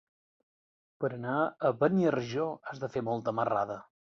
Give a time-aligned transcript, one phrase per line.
[1.03, 3.79] Per anar a Beniarjó has de fer molta marrada.